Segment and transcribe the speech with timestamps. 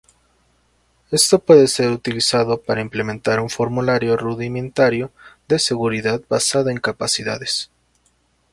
[1.11, 5.11] Esto puede ser utilizado para implementar un formulario rudimentario
[5.47, 7.69] de seguridad basada en capacidades.